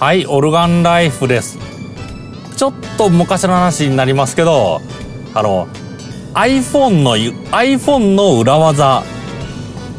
[0.00, 1.58] はい、オルガンライフです。
[2.56, 4.80] ちょっと昔の話になりますけど、
[5.34, 5.68] あの、
[6.32, 9.02] iPhone の、iPhone の裏技、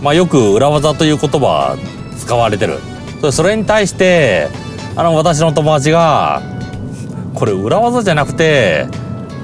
[0.02, 1.78] まあよく裏技という言葉
[2.18, 2.80] 使われてる。
[3.32, 4.50] それに対して、
[4.96, 6.42] あの、私の友達が、
[7.36, 8.88] これ裏技じゃなくて、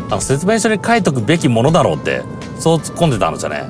[0.09, 2.23] あの、説明書に書いとくべきものだろうって、
[2.57, 3.61] そう突っ込んでたんですよね。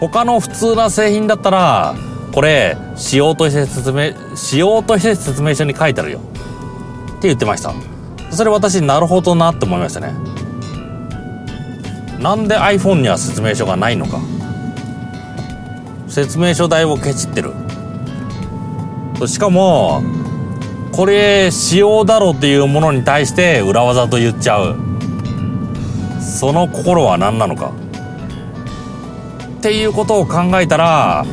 [0.00, 1.94] 他の普通な製品だったら、
[2.36, 6.18] これ、仕様として説明、仕様として説明書に書いてあるよ。
[6.18, 7.72] って言ってました。
[8.30, 10.12] それ私、なるほどなって思いましたね。
[12.20, 14.20] なんで iPhone には説明書がないのか。
[16.08, 17.54] 説明書代をケチってる。
[19.26, 20.02] しかも、
[20.92, 24.76] これ、仕様だろうっていうものに対して裏技と言っちゃう。
[26.20, 27.72] その心は何なのか。
[29.58, 31.24] っていうことを考えたら、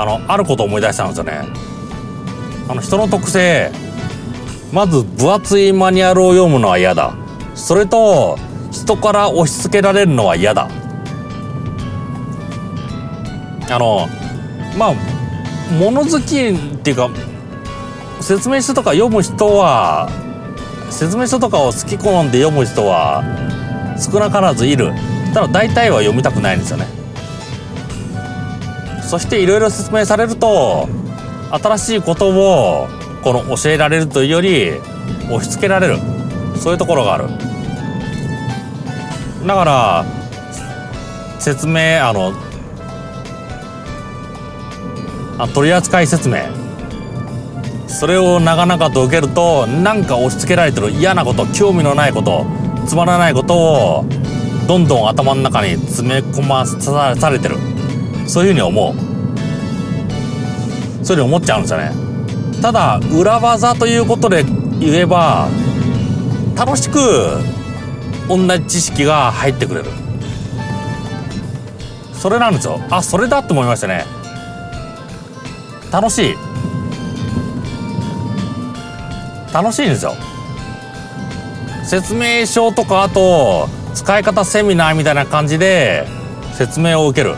[0.00, 1.40] あの、あることを思い出したんですよね。
[2.68, 3.72] あの、人の特性、
[4.72, 7.14] まず分厚いマニュアルを読むのは嫌だ。
[7.54, 8.38] それと、
[8.70, 10.68] 人から押し付けられるのは嫌だ。
[13.70, 14.08] あの、
[14.76, 14.94] まあ、
[15.80, 17.10] 物好きっていうか、
[18.20, 20.08] 説明書とか読む人は、
[20.90, 23.22] 説明書とかを好き好んで読む人は
[23.98, 24.92] 少なからずいる。
[25.34, 26.86] ただ大体は読みたくないんですよね。
[29.08, 30.86] そしていろいろ説明されると
[31.50, 32.88] 新しいことを
[33.24, 34.72] この教えられるというより
[35.30, 35.96] 押し付けられる。
[36.56, 37.28] そういうところがある。
[39.46, 40.04] だから
[41.38, 42.34] 説明あの
[45.38, 46.36] あ取扱説明。
[47.86, 50.90] それを長々と受けるとなんか押し付けられてる。
[50.90, 52.44] 嫌なこと興味のないこと
[52.86, 54.04] つまらないことを
[54.66, 57.56] どんどん頭の中に詰め込まされてる。
[58.28, 58.94] そういうふうに思う。
[61.04, 61.92] そういうふうに思っちゃうんですよね。
[62.60, 64.44] ただ裏技ということで
[64.78, 65.48] 言えば
[66.56, 66.98] 楽しく
[68.28, 69.90] 同じ知識が入ってくれる。
[72.12, 72.80] それなんですよ。
[72.90, 74.04] あそれだと思いましたね。
[75.90, 76.34] 楽しい。
[79.52, 80.14] 楽しいんですよ。
[81.84, 86.06] 説明書とかあと使い方セミナーみたいな感じで
[86.52, 87.34] 説明を受ける。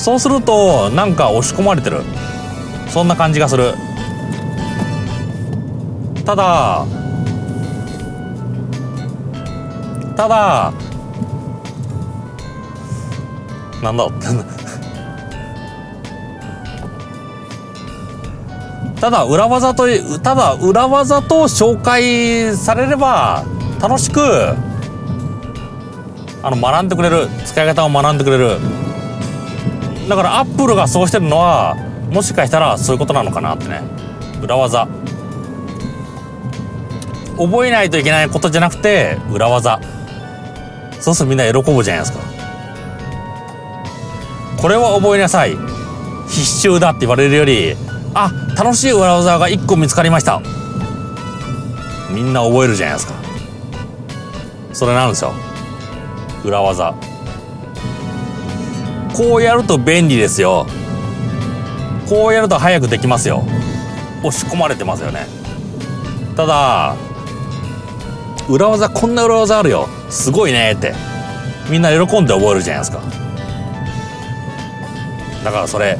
[0.00, 2.02] そうするとなんか押し込まれてる。
[2.88, 3.74] そんな感じがする。
[6.24, 6.84] ただ
[10.16, 10.72] ただ
[13.82, 14.06] なんだ？
[19.00, 19.86] ただ裏技と
[20.22, 23.44] ただ裏技と紹介されれば
[23.80, 24.20] 楽しく
[26.42, 27.28] あの学んでくれる。
[27.44, 28.56] 使い方を学んでくれる。
[30.08, 31.76] だからアップルがそうしてるのは
[32.10, 33.82] もしかしたらそういうことなのかなってね。
[34.42, 34.88] 裏技。
[37.36, 39.80] 覚えないといけないことじゃなくて裏技。
[41.00, 42.18] そうするとみんな喜ぶじゃないですか。
[44.60, 45.56] これは覚えなさい。
[46.28, 47.74] 必修だって言われるより
[48.14, 50.40] あ楽しい裏技が1個見つかりました。
[52.10, 53.14] みんな覚えるじゃないですか。
[54.72, 55.32] それなんですよ。
[56.44, 56.94] 裏技。
[59.20, 60.66] こうやると便利ですよ。
[62.08, 63.44] こうやると早くできますよ。
[64.24, 65.26] 押し込まれてますよね。
[66.36, 66.96] ただ
[68.48, 69.88] 裏技こんな裏技あるよ。
[70.08, 70.94] すごいねって。
[71.68, 73.02] みんな喜んで覚えるじゃないですか。
[75.44, 75.98] だからそれ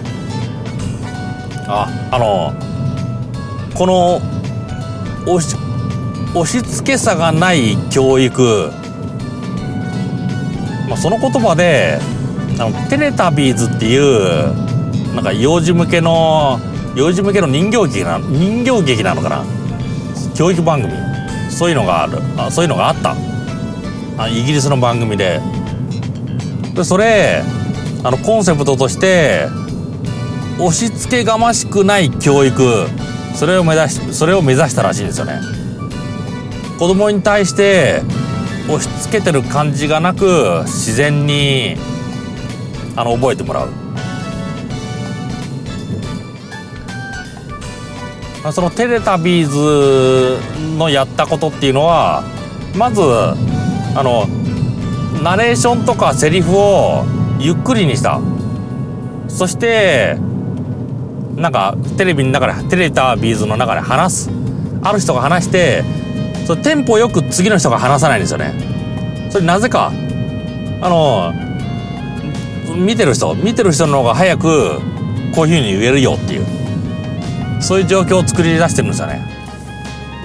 [1.69, 2.54] ああの
[3.75, 4.16] この
[5.30, 5.54] 押し
[6.34, 8.72] 押し付けさがない教育。
[10.88, 12.00] まあ、その言葉で
[12.60, 14.54] あのテレタビーズっていう
[15.15, 16.60] なんか幼児向けの
[16.94, 19.44] 幼児向けの人形劇な人形劇なのかな？
[20.34, 20.93] 教育番組。
[21.50, 22.19] そういうのがある。
[22.37, 23.16] あそういうのがあった。
[24.19, 25.41] あイギリスの番組で。
[26.75, 27.43] でそれ
[28.04, 29.47] あのコンセプトとして
[30.59, 32.86] 押し付けがましくない教育。
[33.34, 35.41] それを目指しそれを目指したらしいんですよね。
[36.78, 38.03] 子供に対して
[38.68, 41.77] 押し付けてる感じがなく自然に
[42.97, 43.69] あの覚えてもらう。
[48.53, 50.39] そのテレタビーズ
[50.78, 52.22] のやったことっていうのは
[52.75, 53.34] まずあ
[54.03, 54.27] の
[55.22, 57.04] ナレーションとかセリフを
[57.39, 58.21] ゆっくりにした。
[59.28, 60.16] そして
[61.37, 64.31] なんかテレビの中でテレタビーズの中で話す。
[64.83, 65.84] ある人が話して
[66.47, 69.28] そテンポよく次の人が話さないんですよね。
[69.31, 69.92] それなぜか。
[70.83, 71.34] あの
[72.76, 74.80] 見てる人見てる人の方が早く
[75.34, 76.46] こういうふうに言えるよっていう。
[77.60, 79.22] そういう状況を作り出してるんですよね。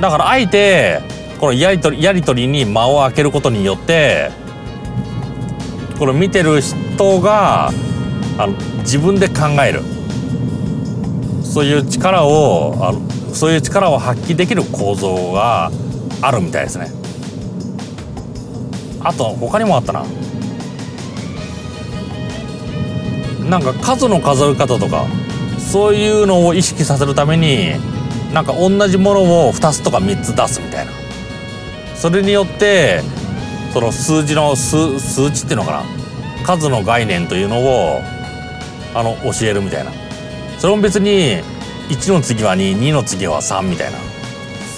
[0.02, 1.02] だからあえて
[1.40, 4.32] このやり取りやり取りに間を空けることによって
[6.00, 7.72] この見てる人が
[8.38, 9.82] あの自分で考える。
[11.44, 13.00] そういう力をあの
[13.34, 15.72] そういう力を発揮できる構造が
[16.22, 16.90] あるみたいですね。
[19.02, 20.04] あと他にもあったな。
[23.50, 25.06] なんか数の数え方とか
[25.60, 27.74] そういうのを意識させるために
[28.34, 30.92] なんか同じものを2つとか3つ出すみたいな。
[31.96, 33.02] それによって
[33.74, 35.84] その数字の数数値っていうのかな。
[36.46, 38.02] 数の概念というのを
[38.94, 39.92] あの教えるみたいな。
[40.60, 41.38] それも別に
[41.90, 43.98] 1の次は22の次は3みたいな。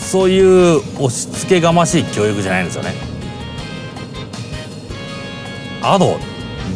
[0.10, 2.94] そういう押し付けがましい教育じゃないんですよね。
[5.82, 6.18] あと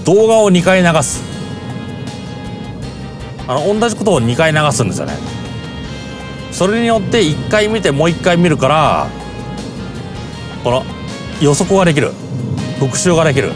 [0.06, 1.31] 動画を2回流す。
[3.52, 5.14] あの同じことを2回流すんですよね。
[6.54, 9.08] それによって1回見てもう1回見るから
[10.64, 10.86] この
[11.42, 12.14] 予測ができる。
[12.80, 13.52] 復習ができる。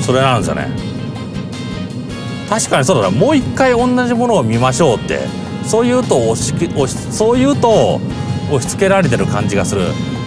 [0.00, 0.68] それなんですよね。
[2.50, 3.16] 確かにそうだな。
[3.16, 5.20] もう一回同じものを見ましょうって
[5.64, 8.00] そう言うと押し押しそう言うと
[8.50, 9.82] 押し付けられてる感じがする。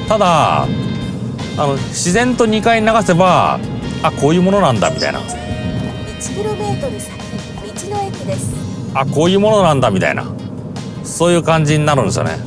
[0.07, 0.67] ただあ
[1.57, 3.59] の自然と2回流せば
[4.01, 5.19] あこういうものなんだみたいな。
[5.19, 7.18] 1km 先
[7.89, 8.53] の駅です。
[8.93, 10.25] あこういうものなんだみたいな。
[11.03, 12.37] そういう感じになるんですよね。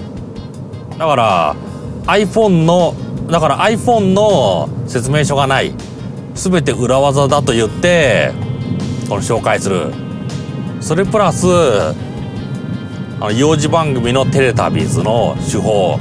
[0.98, 1.56] だから
[2.06, 2.94] iPhone の
[3.30, 5.74] だから iPhone の説明書がない。
[6.34, 8.32] 全て裏技だと言って
[9.08, 9.92] この紹介する。
[10.80, 11.46] それプラス
[13.20, 15.98] あの幼児番組のテレタビーズの手法。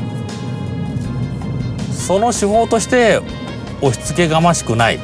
[1.92, 3.22] その手法として
[3.82, 5.00] 押し付けがましくない。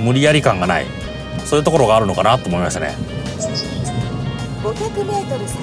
[0.00, 0.86] 無理やり感がない。
[1.44, 2.94] そういうところがあるのかなと思いましたね。
[4.62, 5.58] 500m 先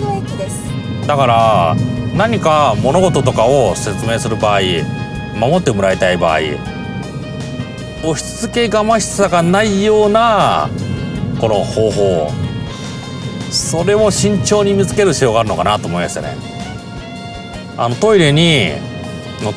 [0.00, 1.06] 道の駅です。
[1.06, 1.76] だから
[2.14, 4.60] 何か物事とかを説明する場合
[5.36, 6.38] 守ってもらいたい場合
[8.04, 10.68] 押し付けがましさがないような
[11.40, 12.30] この方法。
[13.50, 16.36] それを慎重に見つける必要があるのかなと思いましたね。
[17.76, 18.72] あのトイレに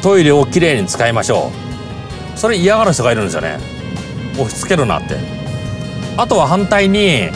[0.01, 1.51] トイレをきれいに使いましょ
[2.35, 2.37] う。
[2.37, 3.57] それ嫌がる人がいるんですよね。
[4.33, 5.34] 押し付けるなって。
[6.17, 7.29] あとは反対に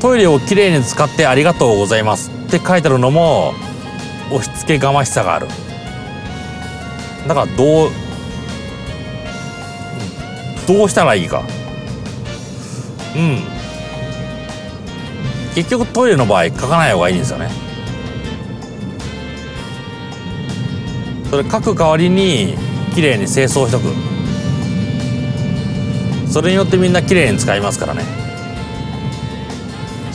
[0.00, 3.52] トイレをきれいに使ってありがとうございますって書いてあるのも
[4.32, 5.48] 押し付けがましさがある。
[7.26, 7.90] だからどう
[10.66, 11.42] どうしたらいいか。
[13.16, 13.42] うん。
[15.54, 17.50] 結局トイレの場合書かない方がいいんですよね。
[21.28, 22.54] それ書く代わりに
[22.94, 23.92] きれいに清掃しとく。
[26.30, 28.19] それによってみんなきれいに使いますからね。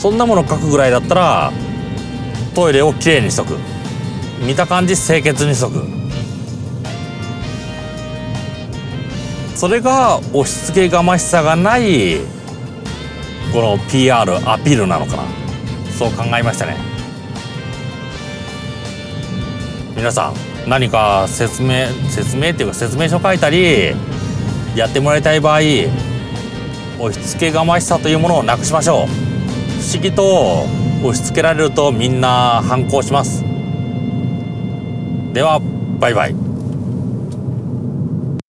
[0.05, 1.51] そんなもの書くぐらいだったら
[2.53, 3.57] トイレをきれいにしとく。
[4.45, 5.83] 見た感じ清潔にしとく。
[9.55, 12.19] それが押し付けがましさがない
[13.51, 15.23] この PR アピールなのかな。
[15.97, 16.77] そう考えましたね。
[19.95, 20.31] 皆さ
[20.65, 23.95] ん何か説明説明っていうか説明書書いたり
[24.75, 25.61] やってもらいたい場合
[26.99, 29.34] 押し付けがましさというものをなくしましょう。
[29.85, 30.65] 思議と
[31.03, 33.43] 押し付けられるとみんな反抗します。
[35.33, 35.61] では
[35.99, 36.44] バイバイ。